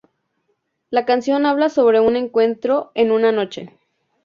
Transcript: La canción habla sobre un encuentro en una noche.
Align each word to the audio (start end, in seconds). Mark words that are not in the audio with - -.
La 0.89 1.05
canción 1.05 1.45
habla 1.45 1.69
sobre 1.69 1.99
un 1.99 2.15
encuentro 2.15 2.91
en 2.95 3.11
una 3.11 3.31
noche. 3.31 3.77